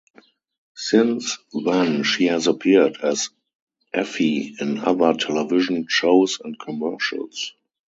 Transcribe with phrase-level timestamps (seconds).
[0.77, 3.29] Since then she has appeared as
[3.93, 7.53] Effie in other television shows and commercials.